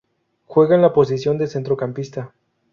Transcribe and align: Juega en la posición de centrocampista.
Juega 0.47 0.73
en 0.73 0.81
la 0.81 0.93
posición 0.93 1.37
de 1.37 1.45
centrocampista. 1.45 2.33